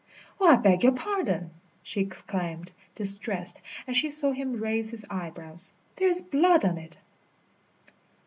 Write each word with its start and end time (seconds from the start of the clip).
"Oh, 0.39 0.47
I 0.49 0.55
beg 0.55 0.81
your 0.81 0.93
pardon!" 0.93 1.51
she 1.83 2.01
exclaimed, 2.01 2.71
distressed, 2.95 3.61
as 3.85 3.95
she 3.95 4.09
saw 4.09 4.31
him 4.31 4.53
raise 4.59 4.89
his 4.89 5.05
eyebrows. 5.11 5.73
"There 5.97 6.07
is 6.07 6.23
blood 6.23 6.65
on 6.65 6.79
it." 6.79 6.97